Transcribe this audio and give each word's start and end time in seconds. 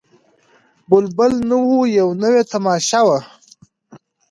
بلبل 0.89 1.33
نه 1.49 1.57
وو 1.67 1.79
یوه 1.97 2.13
نوې 2.23 2.43
تماشه 2.51 3.01
وه 3.07 3.19